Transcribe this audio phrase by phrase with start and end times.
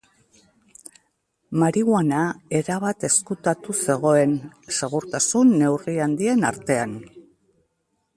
[1.63, 2.21] Marihuana
[2.59, 4.33] erabat ezkutatu zegoen
[4.79, 6.97] segurtasun neurri handien artean.